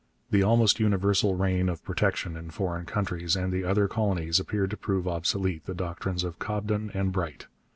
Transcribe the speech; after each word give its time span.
The 0.31 0.41
almost 0.41 0.79
universal 0.79 1.35
reign 1.35 1.69
of 1.69 1.83
protection 1.83 2.35
in 2.35 2.49
foreign 2.49 2.87
countries 2.87 3.35
and 3.35 3.53
the 3.53 3.63
other 3.63 3.87
colonies 3.87 4.39
appeared 4.39 4.71
to 4.71 4.77
prove 4.77 5.07
obsolete 5.07 5.67
the 5.67 5.75
doctrines 5.75 6.23
of 6.23 6.39
Cobden 6.39 6.89
and 6.95 7.11
Bright. 7.11 7.45